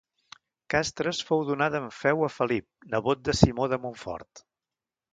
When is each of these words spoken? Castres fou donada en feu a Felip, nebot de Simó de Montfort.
Castres 0.73 1.19
fou 1.27 1.43
donada 1.51 1.83
en 1.85 1.87
feu 1.99 2.25
a 2.31 2.31
Felip, 2.39 2.69
nebot 2.97 3.25
de 3.31 3.39
Simó 3.45 3.71
de 3.75 3.83
Montfort. 3.87 4.47